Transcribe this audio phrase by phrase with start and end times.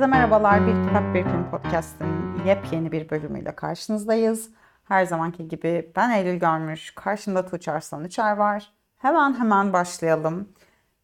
[0.00, 0.66] Herkese merhabalar.
[0.66, 4.50] Bir Kitap Bir Film Podcast'ın yepyeni bir bölümüyle karşınızdayız.
[4.84, 8.72] Her zamanki gibi ben Eylül Görmüş, karşımda Tuğçe Arslan Uçar var.
[8.98, 10.48] Hemen hemen başlayalım.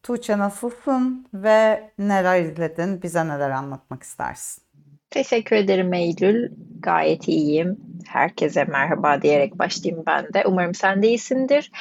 [0.03, 3.01] Tuğçe nasılsın ve neler izledin?
[3.01, 4.63] Bize neler anlatmak istersin?
[5.09, 6.51] Teşekkür ederim Eylül.
[6.79, 7.77] Gayet iyiyim.
[8.07, 10.43] Herkese merhaba diyerek başlayayım ben de.
[10.45, 11.71] Umarım sen de iyisindir.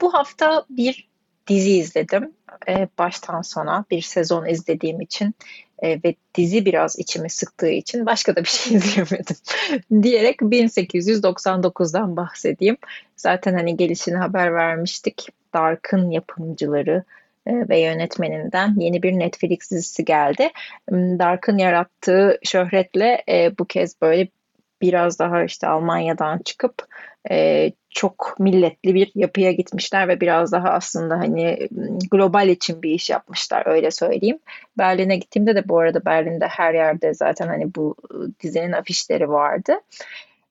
[0.00, 1.10] Bu hafta bir
[1.46, 2.32] dizi izledim.
[2.68, 5.34] Ee, baştan sona bir sezon izlediğim için
[5.82, 9.36] e, ve dizi biraz içimi sıktığı için başka da bir şey izleyemedim
[10.02, 12.76] diyerek 1899'dan bahsedeyim.
[13.16, 15.28] Zaten hani gelişini haber vermiştik.
[15.54, 17.04] Dark'ın yapımcıları
[17.46, 20.50] e, ve yönetmeninden yeni bir Netflix dizisi geldi.
[20.88, 24.28] Hmm, Dark'ın yarattığı şöhretle e, bu kez böyle
[24.82, 26.86] biraz daha işte Almanya'dan çıkıp
[27.30, 31.68] e, çok milletli bir yapıya gitmişler ve biraz daha aslında hani
[32.10, 34.38] global için bir iş yapmışlar öyle söyleyeyim.
[34.78, 37.94] Berlin'e gittiğimde de bu arada Berlin'de her yerde zaten hani bu
[38.42, 39.72] dizinin afişleri vardı.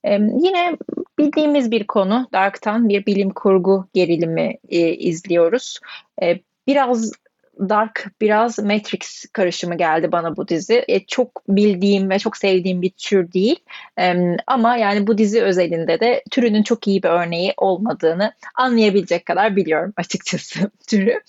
[0.03, 0.77] Ee, yine
[1.19, 5.79] bildiğimiz bir konu Dark'tan bir bilim kurgu gerilimi e, izliyoruz.
[6.21, 7.11] E, biraz
[7.59, 10.85] Dark biraz Matrix karışımı geldi bana bu dizi.
[10.87, 13.59] E, çok bildiğim ve çok sevdiğim bir tür değil.
[13.99, 14.15] E,
[14.47, 19.93] ama yani bu dizi özelinde de türünün çok iyi bir örneği olmadığını anlayabilecek kadar biliyorum
[19.97, 21.19] açıkçası türü.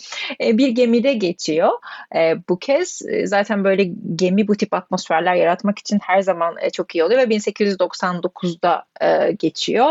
[0.41, 1.71] E, bir gemide geçiyor.
[2.17, 3.85] E, bu kez e, zaten böyle
[4.17, 9.33] gemi bu tip atmosferler yaratmak için her zaman e, çok iyi oluyor ve 1899'da e,
[9.33, 9.91] geçiyor.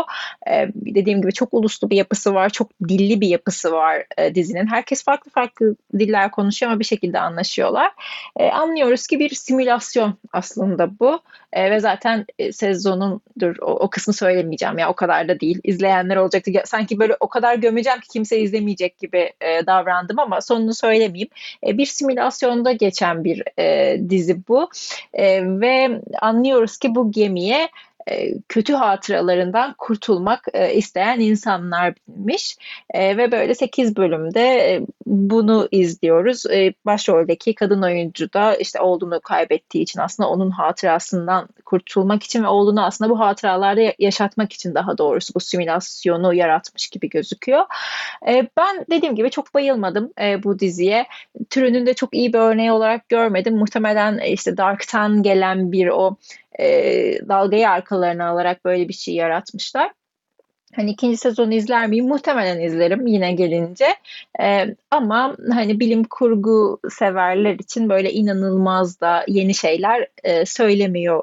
[0.50, 4.66] E, dediğim gibi çok uluslu bir yapısı var, çok dilli bir yapısı var e, dizinin.
[4.66, 7.92] Herkes farklı farklı diller konuşuyor ama bir şekilde anlaşıyorlar.
[8.36, 11.20] E, anlıyoruz ki bir simülasyon aslında bu.
[11.52, 15.60] E, ve zaten e, sezonundur o, o kısmı söylemeyeceğim ya o kadar da değil.
[15.64, 16.50] İzleyenler olacaktı.
[16.64, 21.28] Sanki böyle o kadar gömeceğim ki kimse izlemeyecek gibi e, davrandım ama sonunu söylemeyeyim.
[21.66, 24.68] E, bir simülasyonda geçen bir e, dizi bu.
[25.12, 27.68] E, ve anlıyoruz ki bu gemiye
[28.48, 32.56] kötü hatıralarından kurtulmak e, isteyen insanlarmış.
[32.90, 36.44] E, ve böyle 8 bölümde bunu izliyoruz.
[36.86, 42.84] Başroldeki kadın oyuncu da işte oğlunu kaybettiği için aslında onun hatırasından kurtulmak için ve oğlunu
[42.84, 47.64] aslında bu hatıralarda yaşatmak için daha doğrusu bu simülasyonu yaratmış gibi gözüküyor.
[48.56, 50.12] Ben dediğim gibi çok bayılmadım
[50.44, 51.06] bu diziye.
[51.50, 53.56] Türünün de çok iyi bir örneği olarak görmedim.
[53.56, 56.16] Muhtemelen işte Dark'tan gelen bir o
[56.58, 56.66] e,
[57.28, 59.90] dalgayı arkalarına alarak böyle bir şey yaratmışlar.
[60.76, 62.08] Hani ikinci sezonu izler miyim?
[62.08, 63.86] Muhtemelen izlerim yine gelince.
[64.40, 71.22] Ee, ama hani bilim kurgu severler için böyle inanılmaz da yeni şeyler e, söylemiyor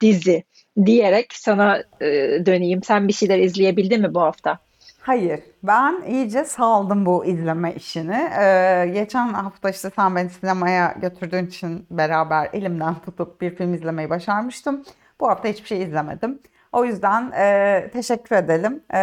[0.00, 0.44] dizi
[0.86, 2.06] diyerek sana e,
[2.46, 2.82] döneyim.
[2.82, 4.58] Sen bir şeyler izleyebildin mi bu hafta?
[5.02, 5.40] Hayır.
[5.62, 8.30] Ben iyice saldım bu izleme işini.
[8.40, 14.10] Ee, geçen hafta işte sen beni sinemaya götürdüğün için beraber elimden tutup bir film izlemeyi
[14.10, 14.84] başarmıştım.
[15.20, 16.38] Bu hafta hiçbir şey izlemedim.
[16.72, 18.82] O yüzden e, teşekkür edelim.
[18.94, 18.98] E,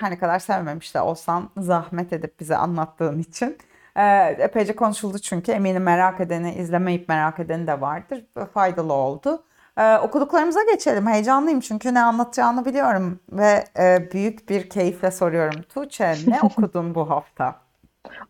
[0.00, 3.58] her ne kadar sevmemiş de olsan zahmet edip bize anlattığın için.
[3.96, 4.02] E,
[4.38, 8.24] epeyce konuşuldu çünkü eminim merak edeni, izlemeyip merak edeni de vardır.
[8.54, 9.42] Faydalı oldu.
[9.78, 11.06] Ee, okuduklarımıza geçelim.
[11.06, 15.62] Heyecanlıyım çünkü ne anlatacağını biliyorum ve e, büyük bir keyifle soruyorum.
[15.62, 17.56] Tuğçe ne okudun bu hafta?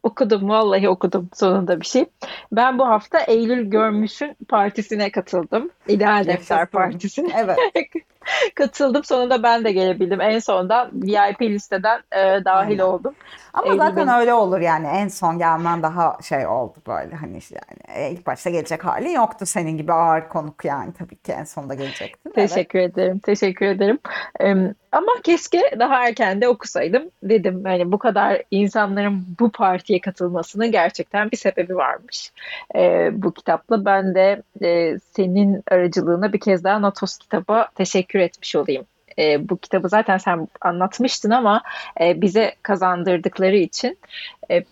[0.02, 2.06] Okudum vallahi okudum sonunda bir şey.
[2.52, 5.70] Ben bu hafta Eylül Görmüş'ün partisine katıldım.
[5.88, 7.28] İdeal Defter Partisi'ne.
[7.36, 7.58] Evet.
[8.54, 9.04] katıldım.
[9.04, 10.20] Sonunda ben de gelebildim.
[10.20, 12.78] En sonunda VIP listeden e, dahil Aynen.
[12.78, 13.14] oldum.
[13.52, 14.08] Ama Eylül zaten benim...
[14.08, 14.86] öyle olur yani.
[14.86, 19.46] En son gelmen daha şey oldu böyle hani yani e, ilk başta gelecek hali yoktu
[19.46, 22.30] senin gibi ağır konuk yani tabii ki en sonunda gelecektin.
[22.30, 22.98] Teşekkür evet.
[22.98, 23.18] ederim.
[23.18, 23.98] Teşekkür ederim.
[24.40, 24.54] Ee,
[24.92, 27.62] ama keşke daha erken de okusaydım dedim.
[27.66, 32.32] Yani bu kadar insanların bu partiye katılmasının gerçekten bir sebebi varmış.
[32.74, 38.56] Ee, bu kitapla ben de e, senin aracılığına bir kez daha Natos kitaba teşekkür etmiş
[38.56, 38.86] olayım.
[39.18, 41.62] E, bu kitabı zaten sen anlatmıştın ama
[42.00, 43.98] e, bize kazandırdıkları için
[44.50, 44.64] e,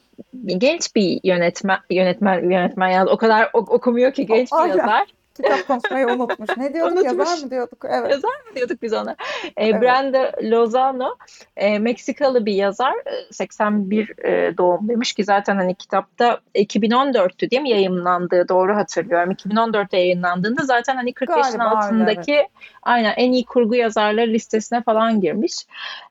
[0.46, 5.08] genç bir yönetmen yönetmen yönetmen yaz o kadar okumuyor ki genç bir yazar
[5.42, 6.50] kitap konuşmayı unutmuş.
[6.56, 6.98] Ne diyorduk?
[6.98, 7.18] Unutmuş.
[7.18, 7.84] Yazar mı diyorduk?
[7.88, 8.10] Evet.
[8.10, 9.16] Yazar mı diyorduk biz ona?
[9.56, 9.82] E, evet.
[9.82, 11.16] Brenda Lozano
[11.56, 12.94] e, Meksikalı bir yazar.
[13.30, 19.32] 81 e, e, doğum demiş ki zaten hani kitapta 2014'tü değil mi yayınlandığı doğru hatırlıyorum.
[19.32, 22.46] 2014'te yayınlandığında zaten hani 40 Galiba, yaşın altındaki evet.
[22.82, 25.54] aynen en iyi kurgu yazarları listesine falan girmiş.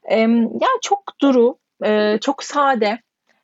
[0.03, 2.99] E, yani çok duru, e, çok sade,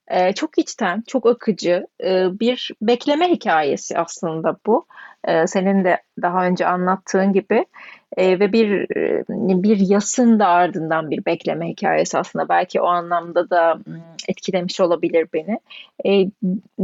[0.08, 4.86] e, çok içten, çok akıcı e, bir bekleme hikayesi aslında bu.
[5.24, 7.66] E, senin de daha önce anlattığın gibi
[8.18, 9.24] e, ve bir e,
[9.64, 13.80] bir yasın da ardından bir bekleme hikayesi aslında belki o anlamda da
[14.28, 15.60] etkilemiş olabilir beni.
[16.06, 16.10] E,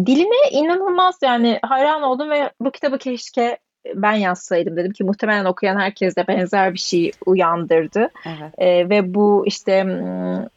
[0.05, 3.57] diline inanılmaz yani hayran oldum ve bu kitabı keşke
[3.95, 8.09] ben yazsaydım dedim ki muhtemelen okuyan herkes de benzer bir şey uyandırdı.
[8.25, 8.53] Evet.
[8.57, 9.85] E, ve bu işte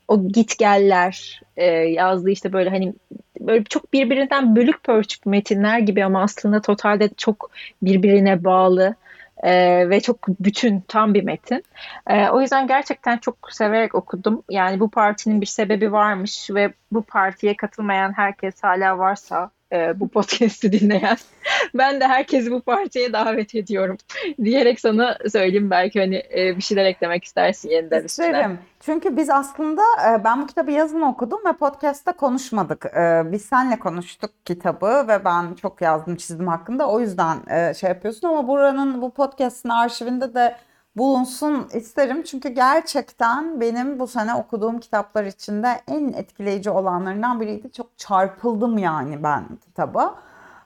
[0.09, 2.95] o gitgeller e, yazdığı işte böyle hani
[3.41, 7.51] böyle çok birbirinden bölük pörçük metinler gibi ama aslında totalde çok
[7.83, 8.95] birbirine bağlı
[9.43, 11.65] e, ve çok bütün tam bir metin.
[12.07, 14.43] E, o yüzden gerçekten çok severek okudum.
[14.51, 20.09] Yani bu partinin bir sebebi varmış ve bu partiye katılmayan herkes hala varsa e, bu
[20.09, 21.17] podcast'i dinleyen
[21.75, 23.97] ben de herkesi bu partiye davet ediyorum
[24.45, 28.27] diyerek sana söyleyeyim belki hani e, bir şeyler eklemek istersin yeniden üstüne.
[28.27, 28.59] İsterim.
[28.81, 32.87] Çünkü biz aslında e, ben bu kitabı yazın okudum ve podcast'ta konuşmadık.
[32.87, 36.89] E, biz seninle konuştuk kitabı ve ben çok yazdım çizdim hakkında.
[36.89, 40.57] O yüzden e, şey yapıyorsun ama buranın bu podcast'in arşivinde de
[40.97, 42.23] bulunsun isterim.
[42.23, 47.73] Çünkü gerçekten benim bu sene okuduğum kitaplar içinde en etkileyici olanlarından biriydi.
[47.73, 50.19] Çok çarpıldım yani ben kitaba.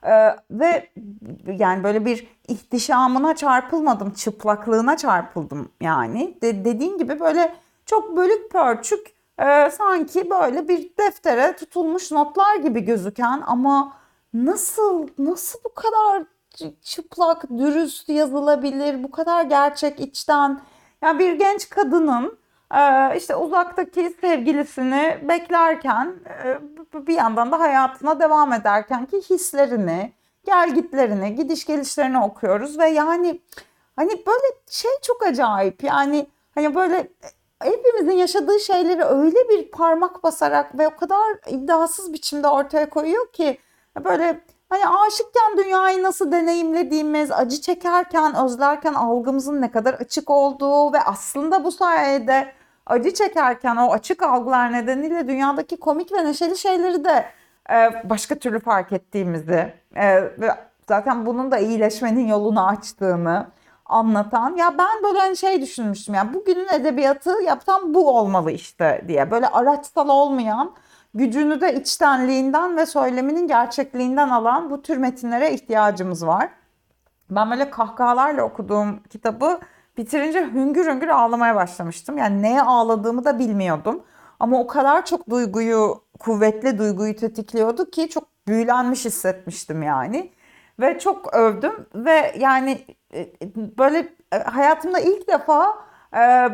[0.02, 0.90] Ee, ve
[1.58, 6.38] yani böyle bir ihtişamına çarpılmadım, çıplaklığına çarpıldım yani.
[6.42, 7.54] De, dediğin gibi böyle
[7.86, 9.06] çok bölük pörçük
[9.38, 13.92] e, sanki böyle bir deftere tutulmuş notlar gibi gözüken ama
[14.34, 16.25] nasıl nasıl bu kadar
[16.82, 20.60] çıplak, dürüst yazılabilir, bu kadar gerçek içten.
[21.02, 22.38] Yani bir genç kadının
[22.75, 26.14] e, işte uzaktaki sevgilisini beklerken
[26.44, 30.12] e, bir yandan da hayatına devam ederken ki hislerini,
[30.46, 33.40] gelgitlerini, gidiş gelişlerini okuyoruz ve yani
[33.96, 37.08] hani böyle şey çok acayip yani hani böyle
[37.62, 43.58] hepimizin yaşadığı şeyleri öyle bir parmak basarak ve o kadar iddiasız biçimde ortaya koyuyor ki
[44.04, 51.00] böyle Hani aşıkken dünyayı nasıl deneyimlediğimiz, acı çekerken, özlerken algımızın ne kadar açık olduğu ve
[51.00, 52.53] aslında bu sayede
[52.87, 57.25] acı çekerken o açık algılar nedeniyle dünyadaki komik ve neşeli şeyleri de
[57.70, 60.50] e, başka türlü fark ettiğimizi e, ve
[60.88, 63.47] zaten bunun da iyileşmenin yolunu açtığını
[63.85, 69.31] anlatan ya ben böyle hani şey düşünmüştüm ya bugünün edebiyatı yaptan bu olmalı işte diye
[69.31, 70.75] böyle araçsal olmayan
[71.19, 76.49] gücünü de içtenliğinden ve söyleminin gerçekliğinden alan bu tür metinlere ihtiyacımız var.
[77.31, 79.61] Ben böyle kahkahalarla okuduğum kitabı
[79.97, 82.19] bitirince hüngür hüngür ağlamaya başlamıştım.
[82.19, 84.03] Yani neye ağladığımı da bilmiyordum.
[84.41, 90.32] Ama o kadar çok duyguyu, kuvvetli duyguyu tetikliyordu ki çok büyülenmiş hissetmiştim yani.
[90.81, 93.31] Ve çok övdüm ve yani e, e,
[93.79, 95.88] böyle e, hayatımda ilk defa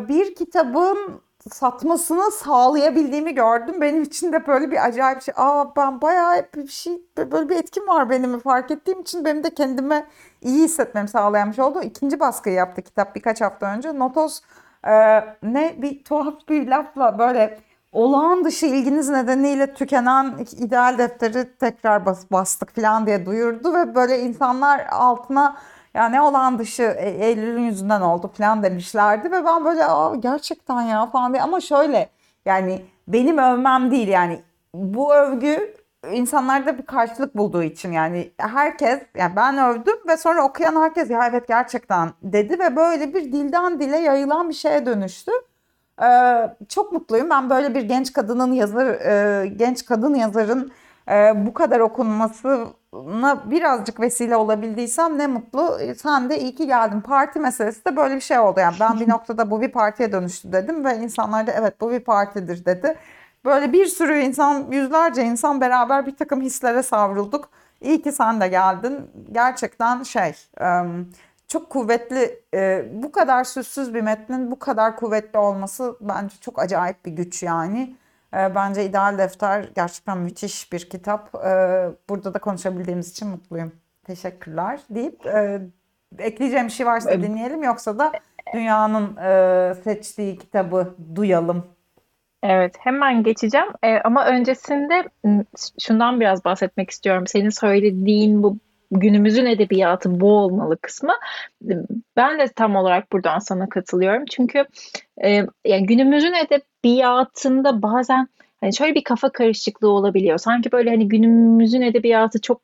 [0.09, 1.21] bir kitabın
[1.53, 3.81] satmasını sağlayabildiğimi gördüm.
[3.81, 5.35] Benim için de böyle bir acayip şey.
[5.37, 9.55] Aa ben bayağı bir şey böyle bir etkim var benim fark ettiğim için benim de
[9.55, 10.07] kendime
[10.43, 11.83] iyi hissetmemi sağlayamış oldu.
[11.83, 13.99] İkinci baskıyı yaptı kitap birkaç hafta önce.
[13.99, 14.41] Notos
[14.87, 14.93] e,
[15.43, 17.61] ne bir tuhaf bir lafla böyle
[17.93, 24.21] olağan dışı ilginiz nedeniyle tükenen ideal defteri tekrar bas, bastık falan diye duyurdu ve böyle
[24.21, 25.57] insanlar altına
[25.95, 29.83] ya ne olan dışı e, Eylül'ün yüzünden oldu falan demişlerdi ve ben böyle
[30.21, 32.11] gerçekten ya falan diye ama şöyle
[32.45, 34.43] yani benim övmem değil yani
[34.75, 35.75] bu övgü
[36.13, 41.27] insanlarda bir karşılık bulduğu için yani herkes yani ben övdüm ve sonra okuyan herkes ya
[41.31, 45.33] evet gerçekten dedi ve böyle bir dilden dile yayılan bir şeye dönüştü.
[46.03, 47.31] Ee, çok mutluyum.
[47.31, 50.73] Ben böyle bir genç kadının yazar, e, genç kadın yazarın
[51.11, 52.67] e, bu kadar okunmasına
[53.45, 55.79] birazcık vesile olabildiysem ne mutlu.
[55.81, 57.01] E, sen de iyi ki geldin.
[57.01, 58.61] Parti meselesi de böyle bir şey oldu.
[58.61, 62.01] Yani ben bir noktada bu bir partiye dönüştü dedim ve insanlar da evet bu bir
[62.01, 62.97] partidir dedi.
[63.45, 67.49] Böyle bir sürü insan, yüzlerce insan beraber bir takım hislere savrulduk.
[67.81, 69.11] İyi ki sen de geldin.
[69.33, 70.35] Gerçekten şey,
[71.49, 72.41] çok kuvvetli,
[73.03, 77.97] bu kadar süssüz bir metnin bu kadar kuvvetli olması bence çok acayip bir güç yani.
[78.35, 81.35] Ee, bence İdeal Defter gerçekten müthiş bir kitap.
[81.35, 83.73] Ee, burada da konuşabildiğimiz için mutluyum.
[84.05, 85.61] Teşekkürler deyip e,
[86.19, 88.13] ekleyeceğim bir şey varsa dinleyelim yoksa da
[88.55, 91.65] dünyanın e, seçtiği kitabı duyalım.
[92.43, 93.67] Evet, hemen geçeceğim.
[93.83, 95.09] Ee, ama öncesinde
[95.81, 97.27] şundan biraz bahsetmek istiyorum.
[97.27, 98.59] Senin söylediğin bu
[98.91, 101.13] günümüzün edebiyatı bu olmalı kısmı.
[102.17, 104.25] Ben de tam olarak buradan sana katılıyorum.
[104.31, 104.65] Çünkü
[105.25, 108.29] e, yani günümüzün edebiyatında bazen
[108.61, 110.39] hani şöyle bir kafa karışıklığı olabiliyor.
[110.39, 112.61] Sanki böyle hani günümüzün edebiyatı çok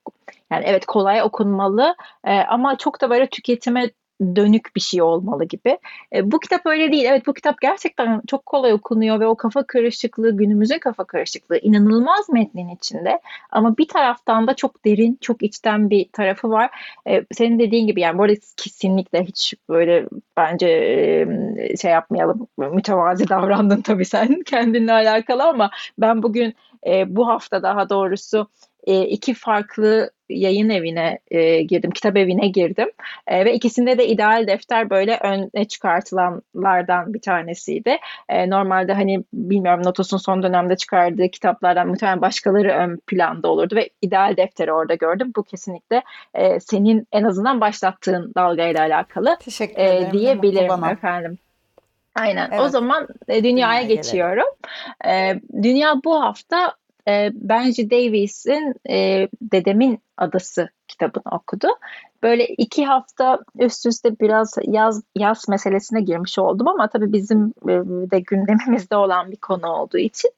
[0.50, 5.78] yani evet kolay okunmalı e, ama çok da böyle tüketime dönük bir şey olmalı gibi.
[6.14, 7.04] E, bu kitap öyle değil.
[7.04, 12.28] Evet bu kitap gerçekten çok kolay okunuyor ve o kafa karışıklığı, günümüzün kafa karışıklığı inanılmaz
[12.28, 13.20] metnin içinde.
[13.50, 16.70] Ama bir taraftan da çok derin, çok içten bir tarafı var.
[17.08, 22.46] E, senin dediğin gibi yani bu arada kesinlikle hiç böyle bence e, şey yapmayalım.
[22.58, 26.54] Mütevazi davrandın tabii sen kendinle alakalı ama ben bugün
[26.86, 28.48] e, bu hafta daha doğrusu
[28.86, 32.88] e, iki farklı yayın evine e, girdim, kitap evine girdim
[33.26, 37.96] E, ve ikisinde de ideal defter böyle öne çıkartılanlardan bir tanesiydi.
[38.28, 43.90] E, normalde hani bilmiyorum Notos'un son dönemde çıkardığı kitaplardan muhtemelen başkaları ön planda olurdu ve
[44.02, 45.32] ideal defteri orada gördüm.
[45.36, 46.02] Bu kesinlikle
[46.34, 50.04] e, senin en azından başlattığın dalgayla alakalı Teşekkür e, ederim.
[50.04, 51.38] Mutlu diyebilirim efendim.
[52.14, 52.50] Aynen.
[52.50, 52.70] O Evet.
[52.70, 54.48] zaman e, dünyaya geçiyorum.
[55.06, 56.74] E, dünya bu hafta
[57.08, 61.68] e, Benji Davies'in e, Dedemin Adası kitabını okudu.
[62.22, 67.72] Böyle iki hafta üst üste biraz yaz yaz meselesine girmiş oldum ama tabii bizim e,
[68.10, 70.30] de gündemimizde olan bir konu olduğu için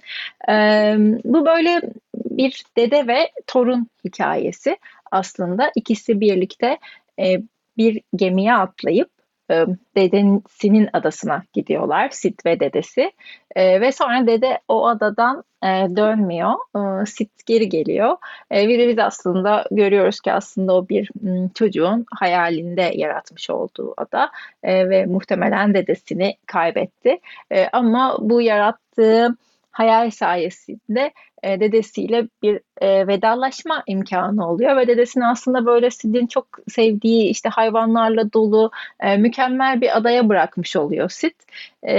[0.49, 1.81] e, bu böyle
[2.15, 4.77] bir dede ve torun hikayesi
[5.11, 6.79] aslında ikisi birlikte
[7.19, 7.43] e,
[7.77, 12.09] bir gemiye atlayıp e, dedesinin adasına gidiyorlar.
[12.11, 13.13] Sid ve dedesi.
[13.57, 16.53] E, ve sonra dede o adadan e, dönmüyor.
[17.03, 18.17] E, Sid geri geliyor.
[18.51, 24.31] E, ve biz aslında görüyoruz ki aslında o bir m, çocuğun hayalinde yaratmış olduğu ada
[24.63, 27.19] E, ve muhtemelen dedesini kaybetti.
[27.51, 29.37] E, ama bu yarattığı
[29.73, 31.13] hayal sayesinde
[31.43, 37.49] e, dedesiyle bir e, vedalaşma imkanı oluyor ve dedesini aslında böyle Sid'in çok sevdiği işte
[37.49, 41.35] hayvanlarla dolu e, mükemmel bir adaya bırakmış oluyor Sid.
[41.89, 41.97] E,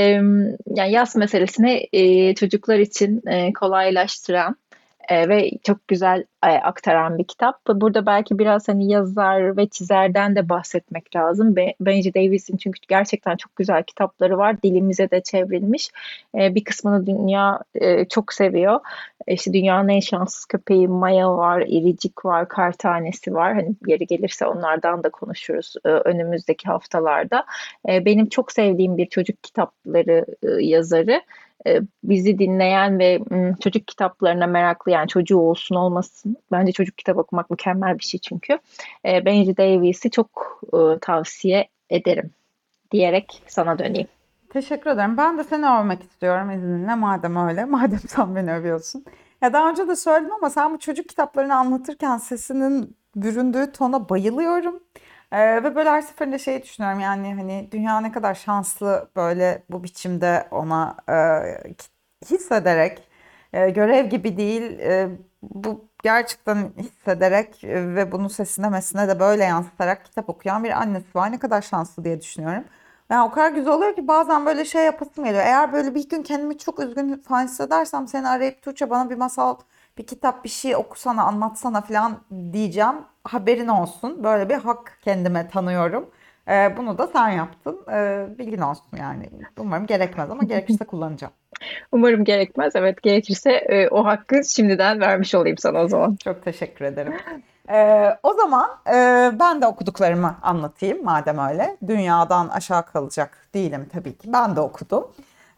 [0.75, 4.55] yani yaz meselesini e, çocuklar için e, kolaylaştıran
[5.09, 7.59] e, ve çok güzel aktaran bir kitap.
[7.67, 11.55] Burada belki biraz hani yazar ve çizerden de bahsetmek lazım.
[11.55, 14.61] Be- Benji Davis'in çünkü gerçekten çok güzel kitapları var.
[14.61, 15.89] Dilimize de çevrilmiş.
[16.35, 18.79] E, bir kısmını dünya e, çok seviyor.
[19.27, 23.53] E, İşte dünyanın en şanssız köpeği Maya var, İricik var, Kar Tanesi var.
[23.53, 27.45] Hani yeri gelirse onlardan da konuşuruz e, önümüzdeki haftalarda.
[27.89, 31.21] E, benim çok sevdiğim bir çocuk kitapları e, yazarı.
[31.67, 37.17] E, bizi dinleyen ve m, çocuk kitaplarına meraklı yani çocuğu olsun olmasın bence çocuk kitap
[37.17, 38.59] okumak mükemmel bir şey çünkü.
[39.05, 42.31] E, Benji Davies'i çok e, tavsiye ederim
[42.91, 44.07] diyerek sana döneyim.
[44.49, 45.17] Teşekkür ederim.
[45.17, 47.65] Ben de seni övmek istiyorum izninle madem öyle.
[47.73, 49.05] Madem sen beni övüyorsun.
[49.41, 54.79] Ya daha önce de söyledim ama sen bu çocuk kitaplarını anlatırken sesinin büründüğü tona bayılıyorum.
[55.31, 59.83] Ee, ve böyle her seferinde şey düşünüyorum yani hani dünya ne kadar şanslı böyle bu
[59.83, 61.15] biçimde ona e,
[62.25, 63.01] hissederek
[63.53, 65.09] e, görev gibi değil e,
[65.41, 71.15] bu gerçekten hissederek e, ve bunun sesine mesine de böyle yansıtarak kitap okuyan bir annesi
[71.15, 71.31] var.
[71.31, 72.63] Ne kadar şanslı diye düşünüyorum.
[73.09, 75.43] Yani o kadar güzel oluyor ki bazen böyle şey yapasım geliyor.
[75.45, 79.55] Eğer böyle bir gün kendimi çok üzgün falan hissedersem seni arayıp Tuğçe bana bir masal,
[79.97, 82.19] bir kitap, bir şey okusana, anlatsana falan
[82.53, 82.95] diyeceğim.
[83.23, 84.23] Haberin olsun.
[84.23, 86.09] Böyle bir hak kendime tanıyorum.
[86.49, 87.79] Ee, bunu da sen yaptın.
[87.91, 89.29] Ee, bilgin olsun yani.
[89.59, 91.33] Umarım gerekmez ama gerekirse kullanacağım.
[91.91, 92.75] Umarım gerekmez.
[92.75, 96.17] Evet gerekirse e, o hakkı şimdiden vermiş olayım sana o zaman.
[96.23, 97.13] Çok teşekkür ederim.
[97.69, 101.77] Ee, o zaman e, ben de okuduklarımı anlatayım madem öyle.
[101.87, 104.33] Dünyadan aşağı kalacak değilim tabii ki.
[104.33, 105.11] Ben de okudum.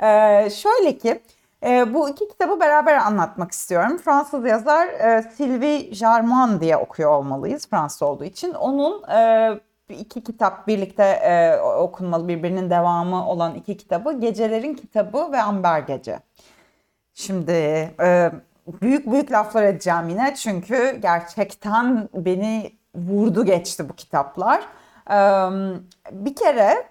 [0.03, 1.21] Ee, şöyle ki
[1.65, 3.97] e, bu iki kitabı beraber anlatmak istiyorum.
[3.97, 8.53] Fransız yazar e, Sylvie Jarman diye okuyor olmalıyız Fransız olduğu için.
[8.53, 9.49] Onun e,
[9.89, 16.19] iki kitap birlikte e, okunmalı birbirinin devamı olan iki kitabı Gecelerin Kitabı ve Amber Gece.
[17.13, 17.51] Şimdi
[18.01, 18.31] e,
[18.81, 24.61] büyük büyük laflar edeceğim yine çünkü gerçekten beni vurdu geçti bu kitaplar.
[25.11, 25.17] E,
[26.11, 26.87] bir kere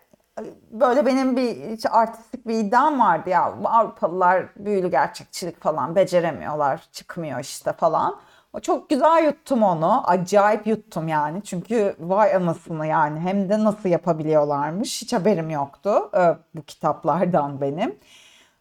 [0.70, 7.72] böyle benim bir artistik bir iddiam vardı ya Avrupalılar büyülü gerçekçilik falan beceremiyorlar çıkmıyor işte
[7.72, 8.20] falan.
[8.62, 10.02] Çok güzel yuttum onu.
[10.08, 11.42] Acayip yuttum yani.
[11.42, 13.20] Çünkü vay anasını yani.
[13.20, 15.02] Hem de nasıl yapabiliyorlarmış.
[15.02, 17.98] Hiç haberim yoktu e, bu kitaplardan benim.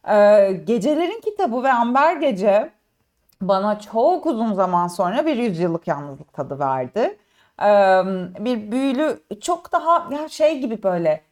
[0.10, 2.70] E, Gecelerin Kitabı ve Amber Gece
[3.42, 7.18] bana çok uzun zaman sonra bir yüzyıllık yalnızlık tadı verdi.
[7.62, 7.68] E,
[8.46, 11.24] bir büyülü çok daha şey gibi böyle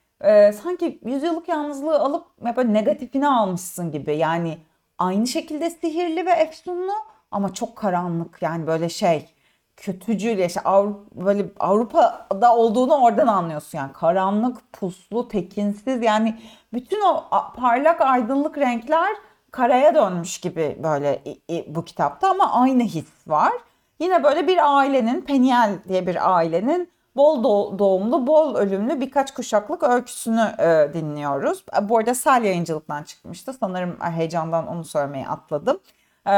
[0.51, 2.25] sanki yüzyıllık yalnızlığı alıp
[2.56, 4.18] böyle negatifini almışsın gibi.
[4.18, 4.58] Yani
[4.98, 6.91] aynı şekilde sihirli ve efsunlu
[7.31, 9.29] ama çok karanlık yani böyle şey
[9.77, 16.41] kötücül ya işte Avrupa, böyle Avrupa'da olduğunu oradan anlıyorsun yani karanlık, puslu, tekinsiz yani
[16.73, 17.23] bütün o
[17.55, 19.15] parlak aydınlık renkler
[19.51, 21.23] karaya dönmüş gibi böyle
[21.67, 23.53] bu kitapta ama aynı his var.
[24.00, 27.43] Yine böyle bir ailenin, Peniel diye bir ailenin bol
[27.79, 31.65] doğumlu, bol ölümlü birkaç kuşaklık öyküsünü e, dinliyoruz.
[31.81, 33.53] Bu arada Sel yayıncılıktan çıkmıştı.
[33.53, 35.79] Sanırım heyecandan onu söylemeyi atladım.
[36.27, 36.31] E,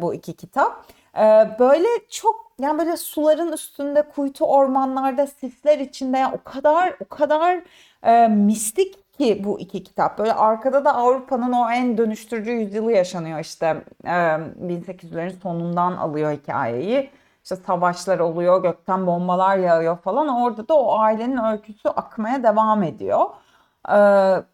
[0.00, 0.86] bu iki kitap.
[1.18, 7.04] E, böyle çok yani böyle suların üstünde, kuytu ormanlarda, sisler içinde yani o kadar o
[7.04, 7.62] kadar
[8.02, 10.18] e, mistik ki bu iki kitap.
[10.18, 13.84] Böyle arkada da Avrupa'nın o en dönüştürücü yüzyılı yaşanıyor işte.
[14.04, 17.10] Ee, 1800'lerin sonundan alıyor hikayeyi.
[17.42, 20.28] İşte savaşlar oluyor, gökten bombalar yağıyor falan.
[20.28, 23.26] Orada da o ailenin öyküsü akmaya devam ediyor.
[23.88, 23.94] Ee,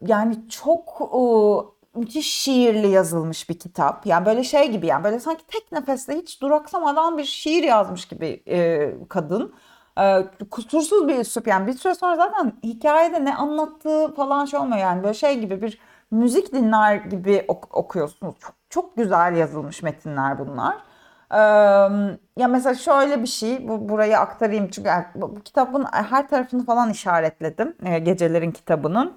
[0.06, 1.20] yani çok e,
[1.96, 4.06] müthiş şiirli yazılmış bir kitap.
[4.06, 8.42] Yani böyle şey gibi yani böyle sanki tek nefeste hiç duraksamadan bir şiir yazmış gibi
[8.48, 9.54] e, kadın.
[10.00, 14.78] Ee, kusursuz bir üslup yani bir süre sonra zaten hikayede ne anlattığı falan şey olmuyor
[14.78, 15.78] yani böyle şey gibi bir
[16.10, 18.34] müzik dinler gibi ok- okuyorsunuz.
[18.40, 20.74] Çok, çok güzel yazılmış metinler bunlar.
[21.30, 21.36] Ee,
[22.36, 26.90] ya mesela şöyle bir şey bu burayı aktarayım çünkü bu, bu kitabın her tarafını falan
[26.90, 29.12] işaretledim e, gecelerin kitabının.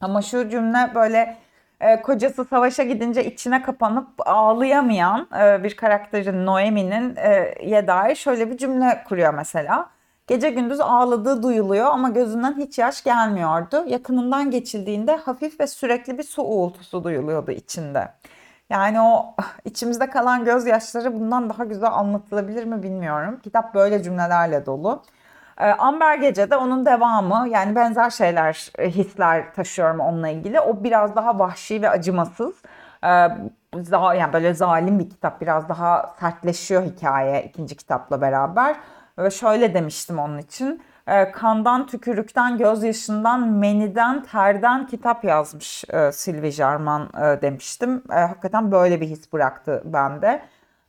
[0.00, 1.36] Ama şu cümle böyle
[1.80, 8.50] e, kocası savaşa gidince içine kapanıp ağlayamayan e, bir karakterin Noemi'nin e, ye dair şöyle
[8.50, 9.90] bir cümle kuruyor mesela.
[10.26, 13.84] Gece gündüz ağladığı duyuluyor ama gözünden hiç yaş gelmiyordu.
[13.86, 18.08] Yakınından geçildiğinde hafif ve sürekli bir su uğultusu duyuluyordu içinde.
[18.70, 23.40] Yani o içimizde kalan gözyaşları bundan daha güzel anlatılabilir mi bilmiyorum.
[23.42, 25.02] Kitap böyle cümlelerle dolu.
[25.58, 30.60] Ee, Amber Gece'de onun devamı yani benzer şeyler, e, hisler taşıyorum onunla ilgili.
[30.60, 32.54] O biraz daha vahşi ve acımasız.
[33.04, 33.08] Ee,
[33.92, 35.40] yani böyle zalim bir kitap.
[35.40, 38.76] Biraz daha sertleşiyor hikaye ikinci kitapla beraber.
[39.18, 40.82] Ve şöyle demiştim onun için.
[41.06, 48.02] Ee, kandan, tükürükten, gözyaşından, meniden, terden kitap yazmış e, Sylvie Jarman e, demiştim.
[48.10, 50.42] E, hakikaten böyle bir his bıraktı bende.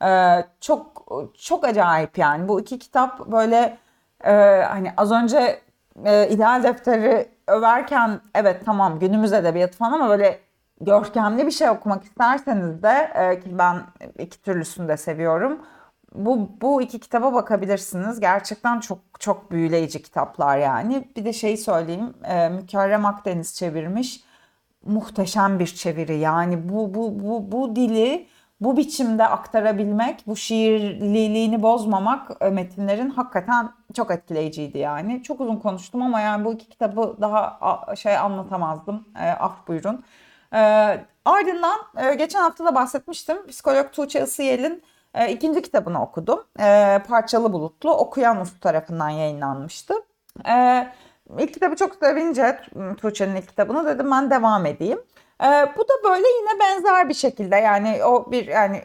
[0.03, 1.05] E, çok
[1.39, 2.48] çok acayip yani.
[2.48, 3.77] Bu iki kitap böyle
[4.25, 4.32] e,
[4.70, 5.60] hani az önce
[6.05, 10.39] e, İdeal Defteri överken evet tamam günümüz edebiyatı falan ama böyle
[10.82, 13.82] görkemli bir şey okumak isterseniz de e, ki ben
[14.20, 15.60] iki türlüsünü de seviyorum.
[16.15, 18.20] Bu, bu iki kitaba bakabilirsiniz.
[18.20, 21.10] Gerçekten çok çok büyüleyici kitaplar yani.
[21.15, 22.13] Bir de şeyi söyleyeyim.
[22.24, 24.24] E, Mükerrem Akdeniz çevirmiş.
[24.85, 26.18] Muhteşem bir çeviri.
[26.18, 28.27] Yani bu bu bu bu dili
[28.59, 35.24] bu biçimde aktarabilmek, bu şiirliliğini bozmamak e, metinlerin hakikaten çok etkileyiciydi yani.
[35.24, 39.07] Çok uzun konuştum ama yani bu iki kitabı daha şey anlatamazdım.
[39.20, 40.03] E, af buyurun.
[40.53, 40.59] E,
[41.25, 43.48] ardından e, geçen hafta da bahsetmiştim.
[43.48, 46.44] Psikolog Tuğçe Isıyel'in e, ikinci kitabını okudum.
[46.59, 49.94] E, Parçalı Bulutlu Okuyan Ufuk tarafından yayınlanmıştı.
[50.48, 50.87] E,
[51.39, 52.61] ilk kitabı çok sevince
[52.98, 55.00] Tuğçe'nin ilk kitabını dedim ben devam edeyim.
[55.43, 58.81] E, bu da böyle yine benzer bir şekilde yani o bir yani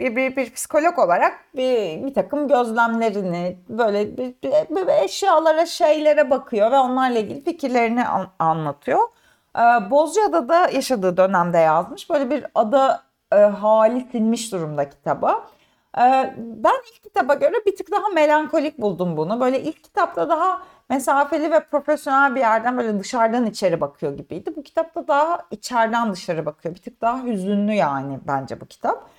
[0.00, 6.30] bir, bir, bir psikolog olarak bir, bir takım gözlemlerini böyle bir, bir, bir eşyalara şeylere
[6.30, 9.08] bakıyor ve onlarla ilgili fikirlerini an, anlatıyor.
[9.56, 12.10] E, Bozcaada'da yaşadığı dönemde yazmış.
[12.10, 15.48] Böyle bir ada e, hali silmiş durumda kitaba.
[15.98, 19.40] E, ben ilk kitaba göre bir tık daha melankolik buldum bunu.
[19.40, 24.56] Böyle ilk kitapta daha mesafeli ve profesyonel bir yerden böyle dışarıdan içeri bakıyor gibiydi.
[24.56, 26.74] Bu kitapta daha içeriden dışarı bakıyor.
[26.74, 29.10] Bir tık daha hüzünlü yani bence bu kitap.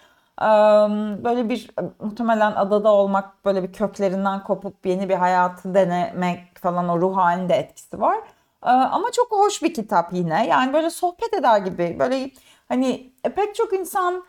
[1.23, 7.01] Böyle bir muhtemelen adada olmak, böyle bir köklerinden kopup yeni bir hayatı denemek falan o
[7.01, 8.17] ruh halinde etkisi var.
[8.61, 10.47] Ama çok hoş bir kitap yine.
[10.47, 11.95] Yani böyle sohbet eder gibi.
[11.99, 12.31] Böyle
[12.67, 14.23] Hani e, pek çok insan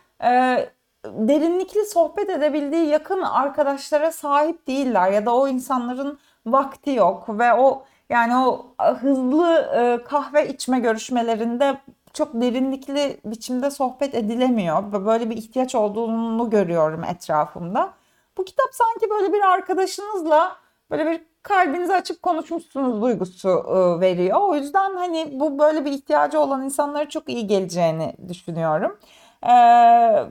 [1.04, 6.18] derinlikli sohbet edebildiği yakın arkadaşlara sahip değiller ya da o insanların
[6.52, 11.78] vakti yok ve o yani o hızlı e, kahve içme görüşmelerinde
[12.12, 17.92] çok derinlikli biçimde sohbet edilemiyor böyle bir ihtiyaç olduğunu görüyorum etrafımda.
[18.36, 20.56] Bu kitap sanki böyle bir arkadaşınızla
[20.90, 24.40] böyle bir kalbinizi açıp konuşmuşsunuz duygusu e, veriyor.
[24.40, 28.98] O yüzden hani bu böyle bir ihtiyacı olan insanlara çok iyi geleceğini düşünüyorum.
[29.46, 30.24] Ee,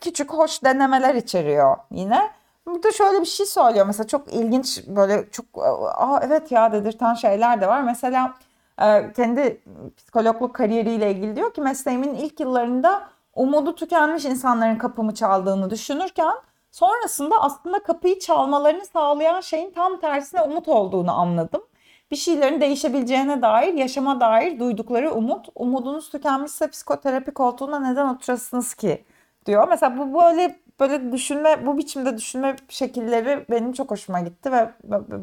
[0.00, 2.30] küçük hoş denemeler içeriyor yine.
[2.66, 3.86] Burada şöyle bir şey söylüyor.
[3.86, 5.46] Mesela çok ilginç böyle çok
[5.94, 7.82] Aa, evet ya dedirten şeyler de var.
[7.82, 8.34] Mesela
[8.82, 9.62] e, kendi
[9.96, 16.34] psikologluk kariyeriyle ilgili diyor ki mesleğimin ilk yıllarında umudu tükenmiş insanların kapımı çaldığını düşünürken
[16.72, 21.62] Sonrasında aslında kapıyı çalmalarını sağlayan şeyin tam tersine umut olduğunu anladım.
[22.10, 25.48] Bir şeylerin değişebileceğine dair, yaşama dair duydukları umut.
[25.54, 29.04] Umudunuz tükenmişse psikoterapi koltuğuna neden oturasınız ki?
[29.46, 29.68] diyor.
[29.68, 34.70] Mesela bu böyle böyle düşünme, bu biçimde düşünme şekilleri benim çok hoşuma gitti ve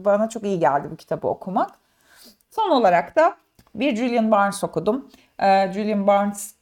[0.05, 1.71] bana çok iyi geldi bu kitabı okumak.
[2.51, 3.35] Son olarak da
[3.75, 5.09] bir Julian Barnes okudum.
[5.73, 6.55] Julian Barnes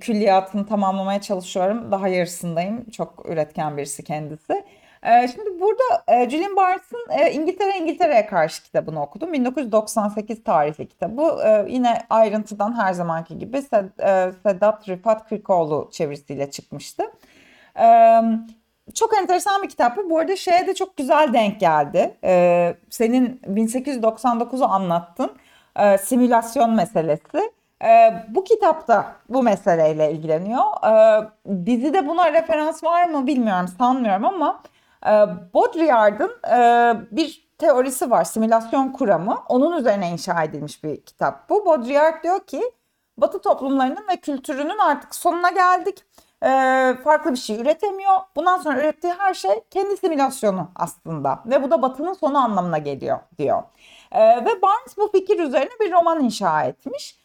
[0.00, 1.92] külliyatını tamamlamaya çalışıyorum.
[1.92, 2.90] Daha yarısındayım.
[2.90, 4.64] Çok üretken birisi kendisi.
[5.02, 9.32] Ee, şimdi burada e, Julian Barnes'ın e, İngiltere İngiltere'ye karşı kitabını okudum.
[9.32, 11.22] 1998 tarihli kitabı.
[11.44, 13.62] E, yine ayrıntıdan her zamanki gibi
[14.42, 17.04] Sedat Rıfat Kırkoğlu çevirisiyle çıkmıştı.
[18.94, 20.18] Çok enteresan bir kitap bu.
[20.18, 22.14] Arada şeye de çok güzel denk geldi.
[22.90, 25.30] Senin 1899'u anlattın.
[25.78, 27.52] e, simülasyon meselesi.
[27.84, 30.64] E, bu kitapta bu meseleyle ilgileniyor.
[30.84, 34.62] E, dizide buna referans var mı bilmiyorum, sanmıyorum ama
[35.06, 35.10] e,
[35.54, 39.38] Baudrillard'ın e, bir teorisi var, simülasyon kuramı.
[39.48, 41.66] Onun üzerine inşa edilmiş bir kitap bu.
[41.66, 42.62] Baudrillard diyor ki
[43.18, 46.04] Batı toplumlarının ve kültürünün artık sonuna geldik.
[46.42, 46.48] E,
[47.04, 48.12] farklı bir şey üretemiyor.
[48.36, 51.42] Bundan sonra ürettiği her şey kendi simülasyonu aslında.
[51.46, 53.62] Ve bu da Batı'nın sonu anlamına geliyor diyor.
[54.12, 57.18] E, ve Barnes bu fikir üzerine bir roman inşa etmiş.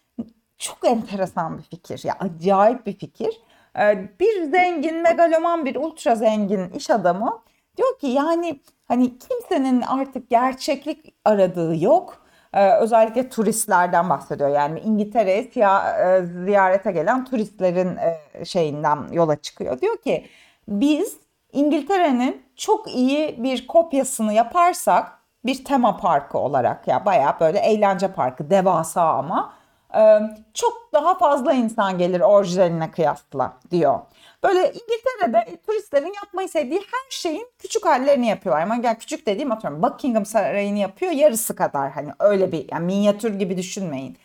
[0.58, 2.02] Çok enteresan bir fikir.
[2.04, 3.42] Ya acayip bir fikir.
[3.80, 7.42] E, bir zengin, megaloman bir ultra zengin iş adamı
[7.78, 12.26] diyor ki yani hani kimsenin artık gerçeklik aradığı yok.
[12.54, 14.50] Ee, özellikle turistlerden bahsediyor.
[14.50, 19.82] Yani İngiltere'ye e, ziyarete gelen turistlerin e, şeyinden yola çıkıyor.
[19.82, 20.26] Diyor ki
[20.68, 21.18] biz
[21.54, 25.12] İngiltere'nin çok iyi bir kopyasını yaparsak
[25.46, 29.54] bir tema parkı olarak ya bayağı böyle eğlence parkı devasa ama
[29.96, 30.20] e,
[30.54, 34.00] çok daha fazla insan gelir orijinaline kıyasla diyor.
[34.44, 38.64] Böyle İngiltere'de turistlerin yapmayı sevdiği her şeyin küçük hallerini yapıyorlar.
[38.64, 43.34] Ama yani küçük dediğim atıyorum Buckingham Sarayı'nı yapıyor yarısı kadar hani öyle bir yani minyatür
[43.40, 44.18] gibi düşünmeyin.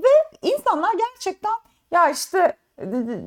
[0.00, 0.08] Ve
[0.42, 1.54] insanlar gerçekten
[1.90, 2.56] ya işte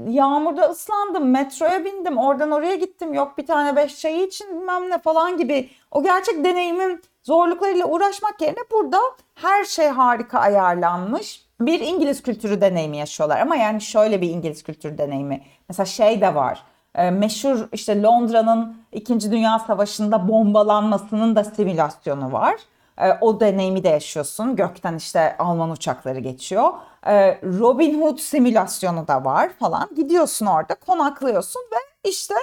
[0.07, 4.99] yağmurda ıslandım, metroya bindim, oradan oraya gittim, yok bir tane beş çayı için bilmem ne
[4.99, 8.99] falan gibi o gerçek deneyimin zorluklarıyla uğraşmak yerine burada
[9.35, 13.39] her şey harika ayarlanmış bir İngiliz kültürü deneyimi yaşıyorlar.
[13.39, 15.41] Ama yani şöyle bir İngiliz kültürü deneyimi.
[15.69, 16.63] Mesela şey de var.
[16.95, 19.31] E, meşhur işte Londra'nın 2.
[19.31, 22.55] Dünya Savaşı'nda bombalanmasının da simülasyonu var.
[22.97, 24.55] E, o deneyimi de yaşıyorsun.
[24.55, 26.73] Gökten işte Alman uçakları geçiyor.
[27.07, 29.89] E, Robin Hood simülasyonu da var falan.
[29.95, 32.35] Gidiyorsun orada konaklıyorsun ve işte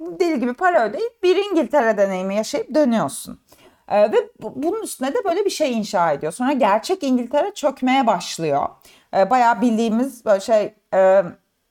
[0.00, 3.40] deli gibi para ödeyip bir İngiltere deneyimi yaşayıp dönüyorsun.
[3.88, 6.32] Ee, ve bu, bunun üstüne de böyle bir şey inşa ediyor.
[6.32, 8.68] Sonra gerçek İngiltere çökmeye başlıyor.
[9.16, 11.22] Ee, bayağı bildiğimiz böyle şey e,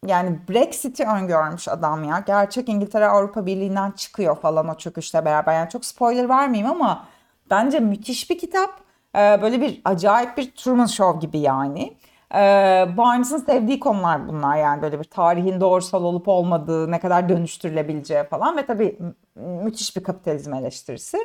[0.05, 2.23] yani Brexit'i öngörmüş adam ya.
[2.27, 5.53] Gerçek İngiltere Avrupa Birliği'nden çıkıyor falan o çöküşle beraber.
[5.53, 7.07] Yani çok spoiler vermeyeyim ama
[7.49, 8.69] bence müthiş bir kitap.
[9.15, 11.97] Ee, böyle bir acayip bir Truman Show gibi yani.
[12.35, 18.23] Ee, Barnes'ın sevdiği konular bunlar yani böyle bir tarihin doğrusal olup olmadığı, ne kadar dönüştürülebileceği
[18.23, 18.99] falan ve tabii
[19.35, 21.17] müthiş bir kapitalizm eleştirisi.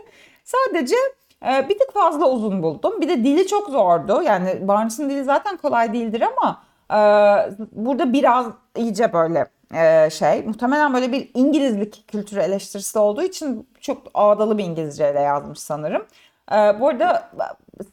[0.51, 0.97] Sadece
[1.47, 3.01] e, bir tık fazla uzun buldum.
[3.01, 4.23] Bir de dili çok zordu.
[4.23, 6.99] Yani Barnes'ın dili zaten kolay değildir ama e,
[7.73, 10.43] burada biraz iyice böyle e, şey.
[10.43, 16.07] Muhtemelen böyle bir İngilizlik kültürü eleştirisi olduğu için çok ağdalı bir İngilizceyle yazmış sanırım.
[16.53, 17.31] E, bu arada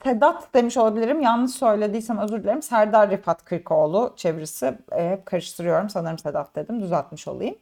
[0.03, 1.21] Sedat demiş olabilirim.
[1.21, 2.61] Yanlış söylediysem özür dilerim.
[2.61, 4.77] Serdar Rifat Kırkoğlu çevirisi.
[4.91, 5.89] E, hep karıştırıyorum.
[5.89, 6.81] Sanırım Sedat dedim.
[6.81, 7.55] Düzeltmiş olayım.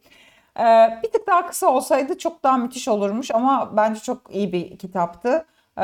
[0.58, 4.78] Ee, bir tık daha kısa olsaydı çok daha müthiş olurmuş ama bence çok iyi bir
[4.78, 5.44] kitaptı.
[5.78, 5.82] Ee,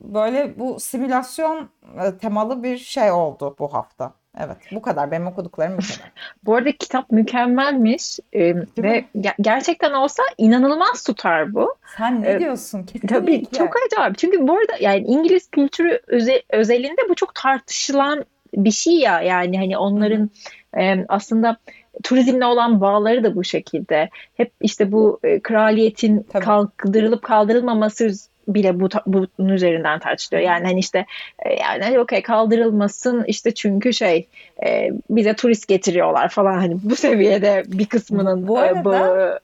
[0.00, 1.68] böyle bu simülasyon
[2.04, 4.12] e, temalı bir şey oldu bu hafta.
[4.38, 6.12] Evet bu kadar benim okuduklarım bu kadar.
[6.44, 11.74] Bu arada kitap mükemmelmiş ee, ve ge- gerçekten olsa inanılmaz tutar bu.
[11.96, 12.82] Sen ne Ee, diyorsun?
[12.82, 13.08] Kesinlikle.
[13.18, 14.18] Tabii çok acayip.
[14.18, 19.20] Çünkü bu arada yani İngiliz kültürü öze- özelinde bu çok tartışılan bir şey ya.
[19.22, 20.30] Yani hani onların
[20.78, 21.56] e, aslında
[22.02, 24.10] turizmle olan bağları da bu şekilde.
[24.34, 26.44] Hep işte bu e, kraliyetin Tabii.
[26.44, 28.10] kaldırılıp kaldırılmaması
[28.48, 30.42] bile bu bunun üzerinden tartışılıyor.
[30.42, 31.06] Yani hani işte
[31.38, 34.28] e, yani hani okey kaldırılmasın işte çünkü şey
[34.66, 39.40] e, bize turist getiriyorlar falan hani bu seviyede bir kısmının Bu e, arada bağı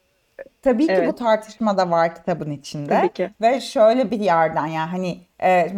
[0.62, 1.08] Tabii ki Evet.
[1.08, 2.88] bu tartışma da var kitabın içinde.
[2.88, 3.30] Tabii ki.
[3.40, 5.68] Ve şöyle bir yerden yani hani e,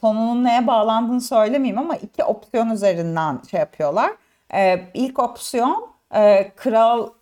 [0.00, 4.10] sonunun neye bağlandığını söylemeyeyim ama iki opsiyon üzerinden şey yapıyorlar.
[4.54, 7.14] E, ilk opsiyon e, kralı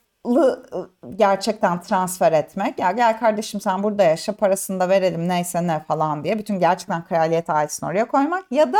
[0.72, 0.78] e,
[1.16, 2.78] gerçekten transfer etmek.
[2.78, 6.38] Ya gel kardeşim sen burada yaşa parasını da verelim neyse ne falan diye.
[6.38, 8.44] Bütün gerçekten kraliyet ailesini oraya koymak.
[8.50, 8.78] Ya da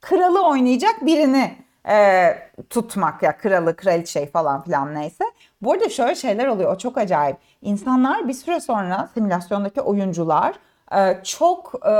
[0.00, 1.56] kralı oynayacak birini
[1.88, 2.28] e,
[2.70, 5.24] tutmak ya kralı, kraliçeyi falan filan neyse.
[5.62, 7.36] Bu arada şöyle şeyler oluyor o çok acayip.
[7.62, 10.54] İnsanlar bir süre sonra simülasyondaki oyuncular
[10.96, 11.90] e, çok e,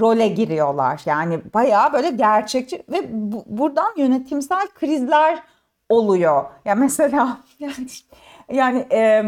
[0.00, 1.00] role giriyorlar.
[1.06, 5.42] Yani bayağı böyle gerçekçi ve bu- buradan yönetimsel krizler
[5.88, 6.44] oluyor.
[6.64, 7.86] Ya mesela yani,
[8.52, 9.24] yani e,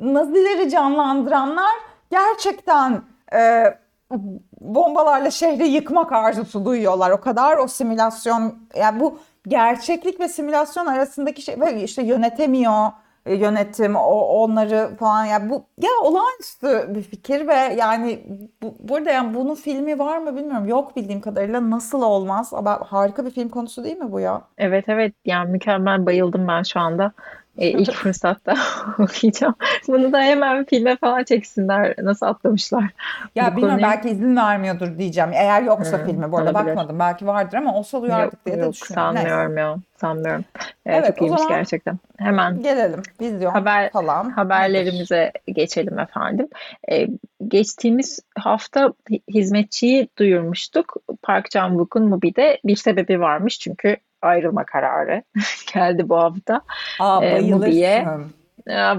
[0.00, 1.74] Nazileri canlandıranlar
[2.10, 3.02] gerçekten
[3.32, 3.74] e,
[4.60, 7.10] bombalarla şehri yıkmak arzusu duyuyorlar.
[7.10, 12.92] O kadar o simülasyon yani bu gerçeklik ve simülasyon arasındaki şey işte yönetemiyor
[13.26, 14.00] yönetim o
[14.42, 18.26] onları falan ya bu ya olağanüstü bir fikir ve yani
[18.62, 20.68] bu, burada yani bunun filmi var mı bilmiyorum.
[20.68, 22.54] Yok bildiğim kadarıyla nasıl olmaz?
[22.54, 24.42] Ama harika bir film konusu değil mi bu ya?
[24.58, 27.12] Evet evet yani mükemmel bayıldım ben şu anda.
[27.58, 28.54] E, ilk fırsatta
[28.98, 29.54] okuyacağım.
[29.88, 31.94] Bunu da hemen filme falan çeksinler.
[32.02, 32.84] Nasıl atlamışlar
[33.34, 33.92] Ya bu bilmiyorum konuyu?
[33.96, 35.30] belki izin vermiyordur diyeceğim.
[35.34, 36.66] Eğer yoksa Hmm, filmi bu arada olabilir.
[36.76, 36.98] bakmadım.
[36.98, 39.14] Belki vardır ama olsa Yok, duyardık diye de düşünüyorum.
[39.14, 39.28] Neyse.
[39.28, 39.76] sanmıyorum ya.
[39.96, 40.44] Sanmıyorum.
[40.86, 41.98] E, Evet çok iyiymiş zaman gerçekten.
[42.18, 43.02] Hemen gelelim.
[43.20, 44.34] Vizyon haber falan nedir?
[44.36, 46.48] haberlerimize geçelim efendim.
[46.90, 47.06] E,
[47.48, 50.94] geçtiğimiz hafta hi- hizmetçiyi duyurmuştuk.
[51.22, 55.22] Park Chan-wook'un Mubi'de bir sebebi varmış çünkü ayrılma kararı
[55.74, 56.60] geldi bu hafta
[57.00, 58.04] Aa e, Mubi'ye.
[58.06, 58.32] bayılırsın.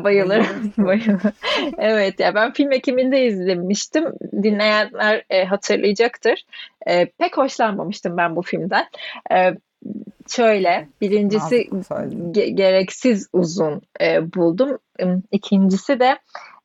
[0.04, 0.74] Bayılırsın.
[0.78, 1.20] bayılırım.
[1.78, 4.06] Evet ya ben film ekiminde izlemiştim.
[4.44, 6.46] Dinleyenler e, hatırlayacaktır.
[6.88, 8.86] E, pek hoşlanmamıştım ben bu filmden.
[9.32, 9.54] E,
[10.30, 11.56] şöyle birincisi
[12.32, 14.78] ge- gereksiz uzun e, buldum.
[15.00, 16.18] Im, İkincisi de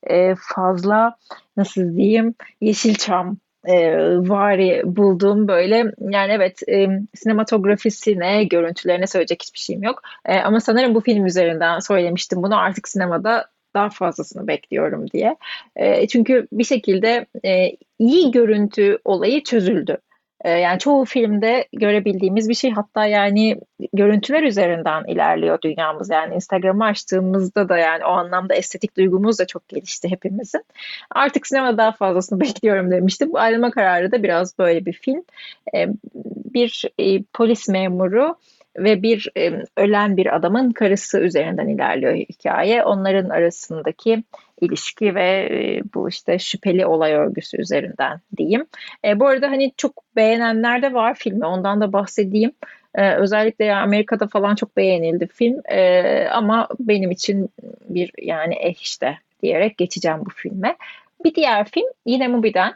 [0.03, 1.15] e, fazla
[1.57, 3.95] nasıl diyeyim Yeşilçam e,
[4.29, 10.01] vari bulduğum böyle yani evet e, sinematografisine, görüntülerine söyleyecek hiçbir şeyim yok.
[10.25, 15.35] E, ama sanırım bu film üzerinden söylemiştim bunu artık sinemada daha fazlasını bekliyorum diye.
[15.75, 19.97] E, çünkü bir şekilde e, iyi görüntü olayı çözüldü.
[20.43, 23.59] E, yani çoğu filmde görebildiğimiz bir şey hatta yani
[23.93, 26.09] görüntüler üzerinden ilerliyor dünyamız.
[26.09, 30.65] Yani Instagram'ı açtığımızda da yani o anlamda estetik duygumuz da çok gelişti hepimizin.
[31.11, 33.33] Artık sinemada daha fazlasını bekliyorum demiştim.
[33.33, 35.23] Bu ayrılma kararı da biraz böyle bir film.
[35.75, 35.87] E,
[36.53, 38.35] bir e, polis memuru
[38.77, 42.83] ve bir e, ölen bir adamın karısı üzerinden ilerliyor hikaye.
[42.83, 44.23] Onların arasındaki
[44.61, 48.65] ilişki ve e, bu işte şüpheli olay örgüsü üzerinden diyeyim.
[49.05, 51.45] E, bu arada hani çok beğenenler de var filmi.
[51.45, 52.51] Ondan da bahsedeyim.
[52.95, 55.61] E, özellikle ya Amerika'da falan çok beğenildi film.
[55.65, 57.49] E, ama benim için
[57.89, 60.77] bir yani eh işte diyerek geçeceğim bu filme.
[61.23, 62.73] Bir diğer film yine Mubi'den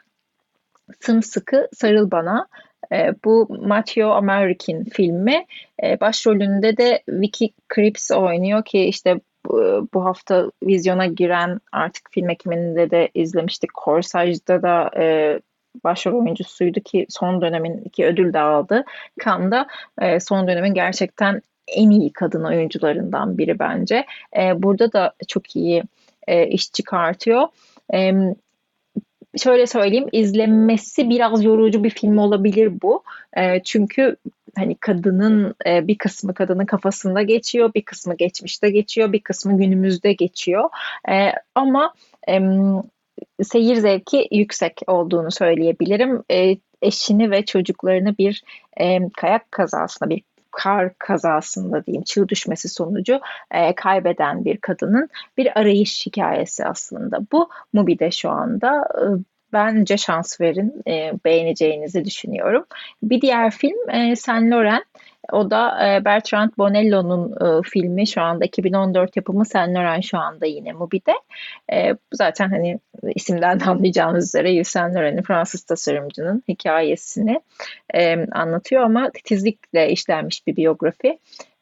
[1.00, 2.48] Sımsıkı Sarıl Bana.
[2.92, 5.46] E, bu Matthew American filmi.
[5.84, 12.30] E, başrolünde de Vicky Krieps oynuyor ki işte bu, bu hafta vizyona giren artık film
[12.30, 13.70] ekiminde de izlemiştik.
[13.86, 15.40] Corsaire'da da e,
[15.84, 18.84] başrol oyuncusuydu ki son dönemin iki ödül de aldı.
[19.26, 19.68] Cannes'da
[20.02, 24.06] e, son dönemin gerçekten en iyi kadın oyuncularından biri bence.
[24.38, 25.84] E, burada da çok iyi
[26.28, 27.48] e, iş çıkartıyor.
[27.94, 28.14] E,
[29.44, 33.04] şöyle söyleyeyim izlenmesi biraz yorucu bir film olabilir bu.
[33.38, 34.16] E, çünkü
[34.56, 40.14] hani kadının e, bir kısmı kadının kafasında geçiyor, bir kısmı geçmişte geçiyor, bir kısmı günümüzde
[40.14, 40.70] geçiyor.
[41.10, 41.94] E, ama
[43.44, 46.24] seyir zevki yüksek olduğunu söyleyebilirim.
[46.32, 48.44] E, eşini ve çocuklarını bir
[49.18, 50.22] kayak kazasında, bir
[50.56, 53.20] kar kazasında diyeyim, çığ düşmesi sonucu
[53.52, 57.20] e, kaybeden bir kadının bir arayış hikayesi aslında.
[57.32, 58.88] Bu Mubi'de şu anda.
[59.02, 59.06] E,
[59.54, 62.66] bence şans verin, e, beğeneceğinizi düşünüyorum.
[63.04, 64.84] Bir diğer film e, Saint Laurent.
[65.32, 70.46] O da e, Bertrand Bonello'nun e, filmi şu anda 2014 yapımı Saint Laurent şu anda
[70.46, 71.14] yine Mubi'de.
[71.74, 72.80] E, zaten hani
[73.16, 77.42] isimden de anlayacağınız üzere Yves Saint Laurent'in Fransız tasarımcının hikayesini
[77.94, 81.20] e, anlatıyor ama titizlikle işlenmiş bir biyografi.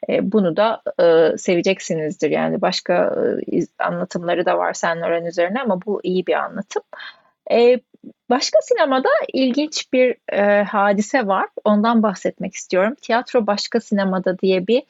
[0.09, 3.15] E, bunu da e, seveceksinizdir yani başka
[3.53, 6.83] e, anlatımları da var Saint Laurent üzerine ama bu iyi bir anlatım.
[7.51, 7.79] E,
[8.29, 11.47] başka sinemada ilginç bir e, hadise var.
[11.63, 12.95] Ondan bahsetmek istiyorum.
[13.01, 14.83] Tiyatro Başka Sinemada diye bir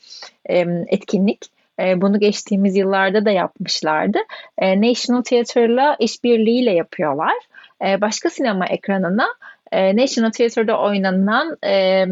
[0.50, 1.46] e, etkinlik.
[1.80, 4.18] E, bunu geçtiğimiz yıllarda da yapmışlardı.
[4.58, 7.34] E, National Theatre'la işbirliğiyle yapıyorlar.
[7.86, 9.28] E, başka sinema ekranına
[9.72, 12.06] e, National Theatre'da oynanan e,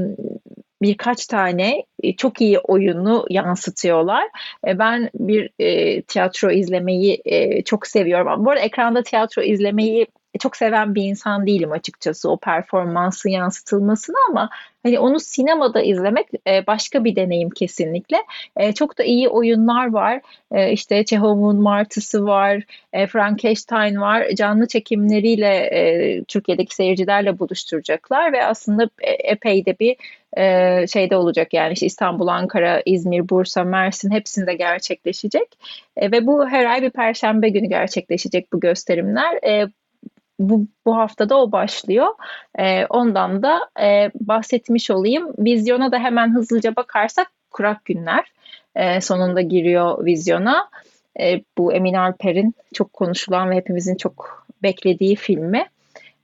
[0.82, 1.84] birkaç tane
[2.17, 4.27] çok iyi oyunu yansıtıyorlar.
[4.67, 8.45] E, ben bir e, tiyatro izlemeyi e, çok seviyorum.
[8.45, 10.08] Bu arada ekranda tiyatro izlemeyi
[10.39, 14.49] çok seven bir insan değilim açıkçası o performansın yansıtılmasını ama
[14.83, 18.17] hani onu sinemada izlemek e, başka bir deneyim kesinlikle.
[18.57, 20.21] E, çok da iyi oyunlar var.
[20.51, 22.63] E, işte Çehov'un Martısı var,
[22.93, 24.27] e, Frankenstein var.
[24.35, 28.89] Canlı çekimleriyle e, Türkiye'deki seyircilerle buluşturacaklar ve aslında
[29.23, 29.95] epey de bir
[30.37, 35.57] e, şeyde olacak yani işte İstanbul, Ankara, İzmir, Bursa, Mersin hepsinde gerçekleşecek.
[35.97, 39.43] E, ve bu her ay bir perşembe günü gerçekleşecek bu gösterimler.
[39.43, 39.67] E,
[40.49, 42.08] bu, bu haftada o başlıyor.
[42.60, 45.34] E, ondan da e, bahsetmiş olayım.
[45.39, 48.32] Vizyona da hemen hızlıca bakarsak Kurak Günler
[48.75, 50.69] e, sonunda giriyor vizyona.
[51.19, 55.65] E, bu Emin Alper'in çok konuşulan ve hepimizin çok beklediği filmi.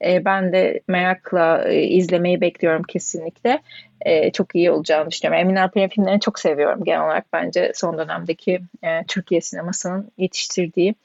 [0.05, 3.61] E, ben de merakla e, izlemeyi bekliyorum kesinlikle.
[4.01, 5.41] E, çok iyi olacağını düşünüyorum.
[5.41, 7.25] Emin Alper'in filmlerini çok seviyorum genel olarak.
[7.33, 10.95] Bence son dönemdeki e, Türkiye sinemasının yetiştirdiği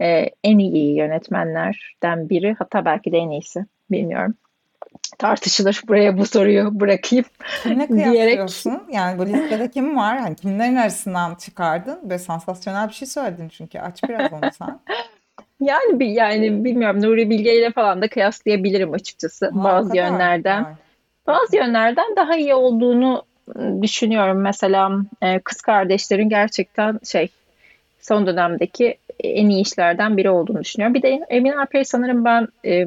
[0.00, 2.56] e, en iyi yönetmenlerden biri.
[2.58, 3.64] Hatta belki de en iyisi.
[3.90, 4.34] Bilmiyorum.
[5.18, 5.82] tartışılır.
[5.88, 7.24] Buraya bu soruyu bırakayım.
[7.62, 8.82] Kimle diyerek kıyaslıyorsun?
[8.92, 10.18] Yani bu listede kim var?
[10.18, 11.98] Hani kimlerin arasından çıkardın?
[12.02, 13.78] Böyle sansasyonel bir şey söyledin çünkü.
[13.78, 14.78] Aç biraz onu sen.
[15.60, 20.02] yani bir yani bilmiyorum Nuri Bilge ile falan da kıyaslayabilirim açıkçası Ha, bazı kadar.
[20.02, 20.64] yönlerden.
[20.64, 20.72] Vay.
[21.26, 23.22] Bazı yönlerden daha iyi olduğunu
[23.82, 24.40] düşünüyorum.
[24.40, 24.90] Mesela
[25.22, 27.28] e, Kız Kardeşler'in gerçekten şey
[28.00, 30.94] son dönemdeki en iyi işlerden biri olduğunu düşünüyorum.
[30.94, 32.86] Bir de Emin Alper'i sanırım ben e,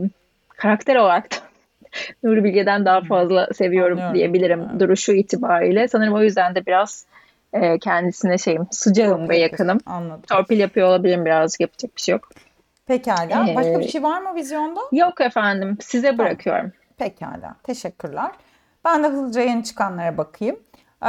[0.50, 1.36] karakter olarak da
[2.24, 4.15] Nuri Bilge'den daha fazla seviyorum Anlıyorum.
[4.15, 4.80] diyebilirim Evet.
[4.80, 5.88] duruşu itibariyle.
[5.88, 7.06] Sanırım o yüzden de biraz
[7.54, 9.67] e, kendisine şeyim sıcağım ve Torpil yakınım.
[9.78, 9.91] yapıyorsun.
[10.04, 10.21] Anladım.
[10.30, 12.30] Torpil yapıyor olabilirim birazcık yapacak bir şey yok.
[12.88, 13.56] Pekala.
[13.56, 14.80] Başka bir Ee, şey var mı vizyonda?
[14.91, 16.26] Yok efendim size Tamam.
[16.26, 16.71] bırakıyorum.
[16.97, 17.56] Pekala.
[17.63, 18.32] Teşekkürler.
[18.86, 20.60] Ben de hızlıca yeni çıkanlara bakayım.
[21.04, 21.08] Ee,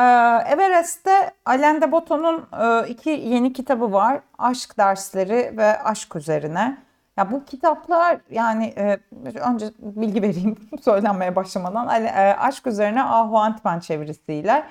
[0.53, 4.21] Everest'te Alain de Botton'un e, iki yeni kitabı var.
[4.39, 6.79] Aşk dersleri ve aşk üzerine.
[7.17, 8.99] Ya bu kitaplar yani e,
[9.39, 12.05] önce bilgi vereyim söylenmeye başlamadan.
[12.05, 14.65] E, aşk üzerine Ahu Antman çevirisiyle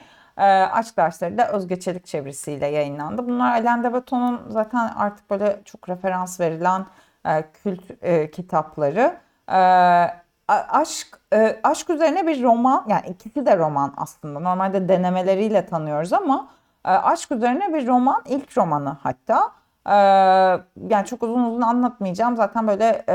[0.72, 3.28] aşk dersleri de Özge Çelik çevirisiyle yayınlandı.
[3.28, 6.86] Bunlar Alain de Botton'un zaten artık böyle çok referans verilen
[7.64, 7.82] kült
[8.32, 9.18] kitapları.
[10.48, 14.40] Aşk e, aşk üzerine bir roman yani ikisi de roman aslında.
[14.40, 16.48] Normalde denemeleriyle tanıyoruz ama
[16.86, 19.52] e, aşk üzerine bir roman ilk romanı hatta.
[19.86, 19.96] E,
[20.90, 22.36] yani çok uzun uzun anlatmayacağım.
[22.36, 23.06] Zaten böyle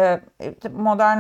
[0.75, 1.19] modern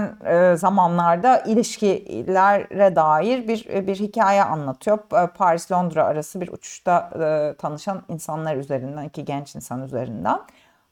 [0.54, 4.98] zamanlarda ilişkilere dair bir bir hikaye anlatıyor.
[5.38, 7.10] Paris Londra arası bir uçuşta
[7.58, 10.38] tanışan insanlar üzerinden iki genç insan üzerinden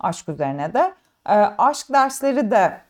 [0.00, 0.94] aşk üzerine de.
[1.58, 2.80] Aşk dersleri de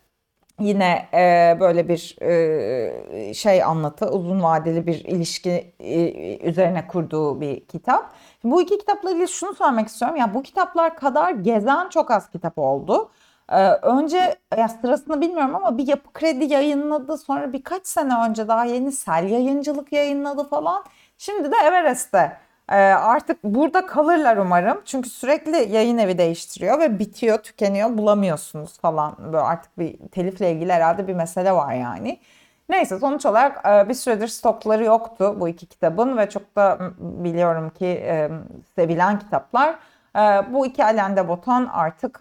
[0.61, 7.61] Yine e, böyle bir e, şey anlatı, uzun vadeli bir ilişki e, üzerine kurduğu bir
[7.65, 8.13] kitap.
[8.45, 10.17] Bu iki kitapla ilgili şunu söylemek istiyorum.
[10.17, 13.11] Ya bu kitaplar kadar gezen çok az kitap oldu.
[13.49, 17.19] E, önce ya sırasını bilmiyorum ama bir Yapı Kredi yayınladı.
[17.19, 20.85] Sonra birkaç sene önce daha yeni Sel Yayıncılık yayınladı falan.
[21.19, 22.44] Şimdi de Everest'te.
[22.71, 24.83] Ee, artık burada kalırlar umarım.
[24.85, 29.17] Çünkü sürekli yayın evi değiştiriyor ve bitiyor, tükeniyor, bulamıyorsunuz falan.
[29.25, 32.21] Böyle artık bir telifle ilgili herhalde bir mesele var yani.
[32.69, 37.71] Neyse sonuç olarak e, bir süredir stokları yoktu bu iki kitabın ve çok da biliyorum
[37.71, 38.31] ki e,
[38.77, 39.75] sevilen kitaplar.
[40.17, 40.21] E,
[40.53, 42.21] Bu iki Alain de Botton artık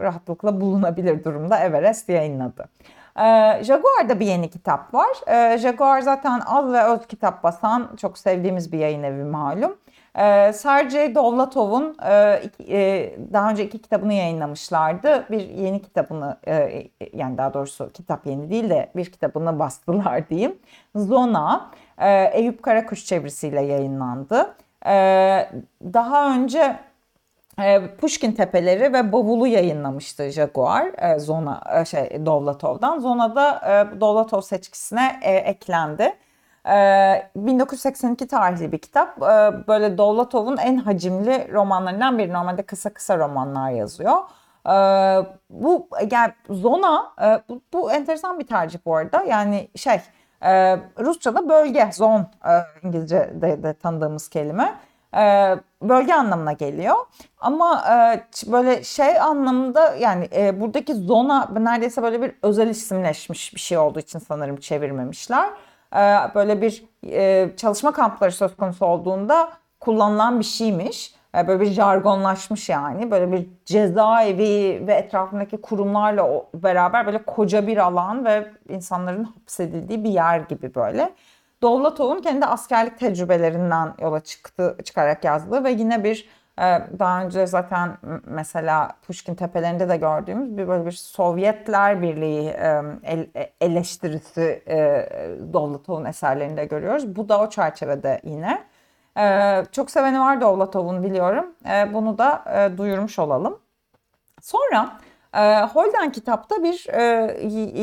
[0.00, 2.64] rahatlıkla bulunabilir durumda Everest yayınladı.
[3.16, 5.10] Ee, Jaguar'da bir yeni kitap var.
[5.26, 9.76] Ee, Jaguar zaten az ve öz kitap basan çok sevdiğimiz bir yayın evi malum.
[10.18, 15.26] Ee, Sergey Dovlatov'un e, e, daha önce iki kitabını yayınlamışlardı.
[15.30, 20.58] Bir yeni kitabını e, yani daha doğrusu kitap yeni değil de bir kitabını bastılar diyeyim.
[20.94, 24.54] Zona e, Eyüp Karakuş çevirisiyle yayınlandı.
[25.82, 26.76] Daha önce e,
[27.98, 32.98] Pushkin Tepeleri ve Bavulu yayınlamıştı Jaguar e, Zona e, şey Dovlatov'dan.
[32.98, 36.12] Zona da e, Dovlatov seçkisine eklendi.
[36.68, 39.22] E, 1982 tarihli bir kitap.
[39.22, 42.32] E, böyle Dovlatov'un en hacimli romanlarından biri.
[42.32, 44.16] Normalde kısa kısa romanlar yazıyor.
[45.50, 47.12] Bu yani Zona
[47.48, 49.22] bu, bu enteresan bir tercih bu arada.
[49.22, 50.00] Yani şey
[50.98, 52.52] Rusça'da bölge, zone e,
[52.86, 54.74] İngilizce'de de tanıdığımız kelime.
[55.82, 56.96] Bölge anlamına geliyor.
[57.38, 63.60] Ama e, böyle şey anlamında yani e, buradaki zona neredeyse böyle bir özel isimleşmiş bir
[63.60, 65.50] şey olduğu için sanırım çevirmemişler.
[65.96, 71.14] E, böyle bir e, çalışma kampları söz konusu olduğunda kullanılan bir şeymiş.
[71.36, 73.10] E, böyle bir jargonlaşmış yani.
[73.10, 80.10] Böyle bir cezaevi ve etrafındaki kurumlarla beraber böyle koca bir alan ve insanların hapsedildiği bir
[80.10, 81.12] yer gibi böyle.
[81.62, 86.62] Dovlatov'un kendi askerlik tecrübelerinden yola çıktı, çıkarak yazdığı ve yine bir e,
[86.98, 92.82] daha önce zaten mesela Pushkin Tepelerinde de gördüğümüz bir böyle bir Sovyetler Birliği e,
[93.34, 94.62] e- eleştirisi
[95.52, 97.16] Dovlatov'un eserlerinde görüyoruz.
[97.16, 98.64] Bu da o çerçevede yine.
[99.72, 101.46] Çok seveni var Dovlatov'un biliyorum.
[101.92, 102.44] Bunu da
[102.78, 103.58] duyurmuş olalım.
[104.40, 104.92] Sonra
[105.34, 107.02] e, Holden kitapta bir e,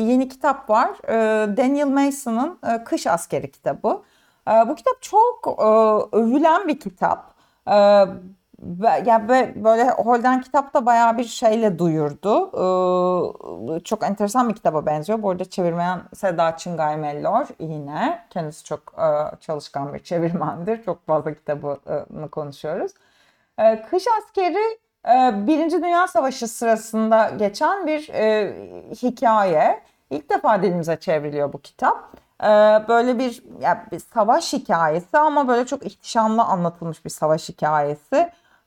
[0.00, 0.90] yeni kitap var.
[1.08, 4.02] E, Daniel Mason'ın e, Kış Askeri kitabı.
[4.48, 5.62] E, bu kitap çok e,
[6.16, 7.34] övülen bir kitap.
[7.66, 8.06] E,
[9.06, 12.46] ya ve böyle Holden kitapta bayağı bir şeyle duyurdu.
[13.76, 15.22] E, çok enteresan bir kitaba benziyor.
[15.22, 18.26] Bu arada çevirmeyen Seda Çıngay Mellor yine.
[18.30, 20.82] Kendisi çok e, çalışkan bir çevirmendir.
[20.84, 22.92] Çok fazla kitabını konuşuyoruz.
[23.60, 24.78] Ee, Kış askeri
[25.46, 28.54] Birinci Dünya Savaşı sırasında geçen bir e,
[29.02, 29.80] hikaye.
[30.10, 31.98] İlk defa dilimize çevriliyor bu kitap.
[32.42, 32.46] Ee,
[32.88, 38.16] Böyle bir, ya bir savaş hikayesi ama böyle çok ihtişamlı anlatılmış bir savaş hikayesi.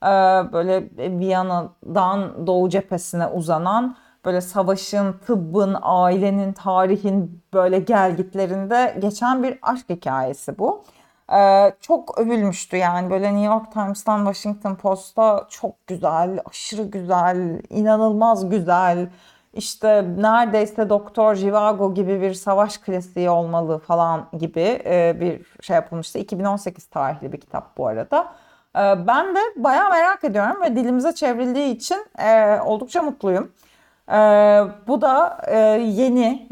[0.03, 0.07] Ee,
[0.53, 9.89] Böyle Viyana'dan Doğu cephesine uzanan böyle savaşın, tıbbın, ailenin, tarihin böyle gelgitlerinde geçen bir aşk
[9.89, 10.83] hikayesi bu.
[11.31, 18.49] Ee, çok övülmüştü yani böyle New York Times'tan Washington Post'a çok güzel, aşırı güzel, inanılmaz
[18.49, 19.09] güzel.
[19.53, 26.19] İşte neredeyse Doktor Jivago gibi bir savaş klasiği olmalı falan gibi e, bir şey yapılmıştı.
[26.19, 28.33] 2018 tarihli bir kitap bu arada.
[28.75, 33.51] E, ben de bayağı merak ediyorum ve dilimize çevrildiği için e, oldukça mutluyum.
[34.09, 34.15] E,
[34.87, 36.47] bu da e, yeni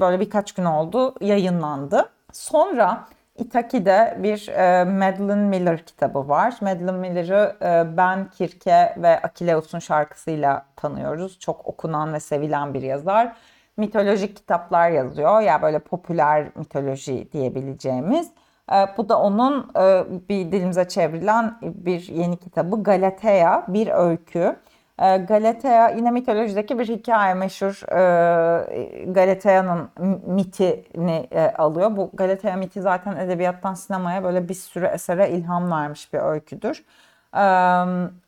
[0.00, 2.10] böyle birkaç gün oldu yayınlandı.
[2.32, 3.04] Sonra
[3.38, 6.54] Itaki'de bir e, Madeline Miller kitabı var.
[6.60, 11.38] Madeline Miller'ı e, Ben Kirke ve Akileus'un şarkısıyla tanıyoruz.
[11.38, 13.36] Çok okunan ve sevilen bir yazar.
[13.76, 15.40] Mitolojik kitaplar yazıyor.
[15.40, 18.30] Ya yani böyle popüler mitoloji diyebileceğimiz.
[18.72, 24.56] E, bu da onun e, bir dilimize çevrilen bir yeni kitabı Galatea, bir öykü.
[25.02, 29.90] E, Galatea yine mitolojideki bir hikaye meşhur e, Galatea'nın
[30.26, 31.96] mitini e, alıyor.
[31.96, 36.84] Bu Galatea miti zaten edebiyattan sinemaya böyle bir sürü esere ilham vermiş bir öyküdür.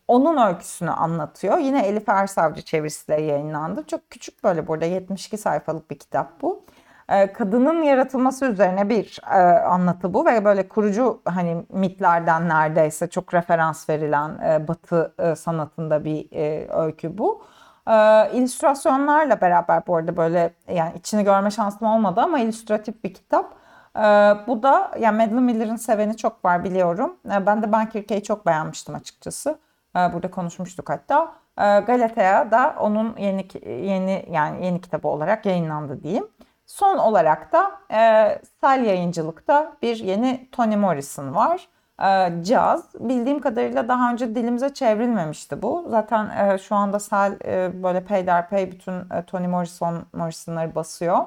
[0.07, 1.57] Onun öyküsünü anlatıyor.
[1.57, 3.83] Yine Elif Ersavcı çevirisiyle yayınlandı.
[3.87, 6.65] Çok küçük böyle burada 72 sayfalık bir kitap bu
[7.33, 13.89] kadının yaratılması üzerine bir e, anlatı bu ve böyle kurucu hani mitlerden neredeyse çok referans
[13.89, 16.27] verilen e, Batı e, sanatında bir
[16.69, 17.43] öykü bu.
[17.87, 17.93] E,
[18.33, 23.53] illüstrasyonlarla beraber bu arada böyle yani içini görme şansım olmadı ama illüstratif bir kitap.
[23.95, 24.01] E,
[24.47, 27.15] bu da yani Madeline Miller'ın seveni çok var biliyorum.
[27.31, 29.59] E, ben de Ben Kirke'yi çok beğenmiştim açıkçası.
[29.95, 31.33] E, burada konuşmuştuk hatta.
[31.57, 36.27] E, Galatea da onun yeni yeni yani yeni kitabı olarak yayınlandı diyeyim.
[36.67, 41.67] Son olarak da e, Sel Yayıncılık'ta bir yeni Toni Morrison var.
[42.03, 42.93] E, Caz.
[42.99, 45.85] Bildiğim kadarıyla daha önce dilimize çevrilmemişti bu.
[45.89, 51.17] Zaten e, şu anda Sel e, böyle peyderpey bütün e, Toni Morrison Morrison'ları basıyor.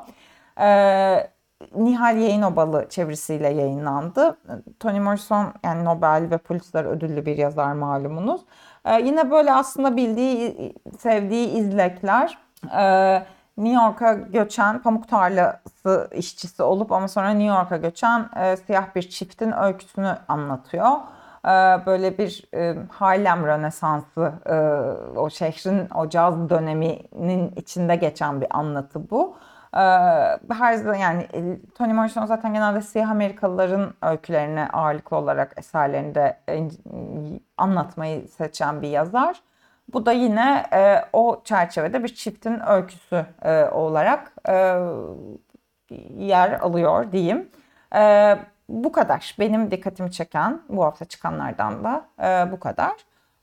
[0.60, 1.30] E,
[1.76, 4.36] Nihal Yayınobalı çevirisiyle yayınlandı.
[4.80, 8.40] Toni Morrison yani Nobel ve Pulitzer ödüllü bir yazar malumunuz.
[8.84, 12.38] E, yine böyle aslında bildiği, sevdiği izlekler.
[12.78, 13.22] E,
[13.60, 19.02] New York'a göçen pamuk tarlası işçisi olup ama sonra New York'a göçen e, siyah bir
[19.02, 20.90] çiftin öyküsünü anlatıyor.
[21.44, 21.50] E,
[21.86, 24.54] böyle bir e, Harlem Rönesansı, e,
[25.18, 29.36] o şehrin o caz döneminin içinde geçen bir anlatı bu.
[29.74, 29.80] E,
[30.54, 36.40] her zaman yani e, Toni Morrison zaten genelde siyah Amerikalıların öykülerini ağırlıklı olarak eserlerinde
[37.56, 39.42] anlatmayı seçen bir yazar.
[39.92, 44.78] Bu da yine e, o çerçevede bir çiftin öyküsü e, olarak e,
[46.18, 47.48] yer alıyor diyeyim.
[47.94, 48.36] E,
[48.68, 49.36] bu kadar.
[49.38, 52.92] Benim dikkatimi çeken bu hafta çıkanlardan da e, bu kadar.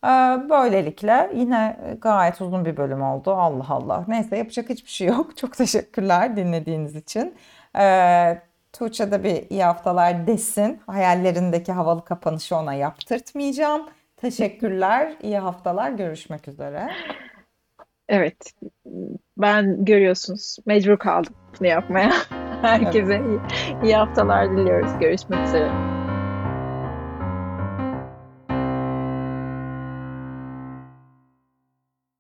[0.04, 0.10] E,
[0.50, 3.32] böylelikle yine gayet uzun bir bölüm oldu.
[3.32, 4.06] Allah Allah.
[4.08, 5.38] Neyse yapacak hiçbir şey yok.
[5.38, 7.36] Çok teşekkürler dinlediğiniz için.
[7.80, 8.42] E,
[8.74, 10.82] Tuğçe de bir iyi haftalar desin.
[10.88, 13.90] Hayallerindeki havalı kapanışı ona yaptırtmayacağım.
[14.18, 15.14] Teşekkürler.
[15.22, 15.92] İyi haftalar.
[15.92, 16.90] Görüşmek üzere.
[18.10, 18.54] Evet.
[19.38, 22.12] Ben görüyorsunuz mecbur kaldım bunu yapmaya.
[22.62, 23.40] Herkese iyi,
[23.84, 25.00] iyi haftalar diliyoruz.
[25.00, 25.97] Görüşmek üzere.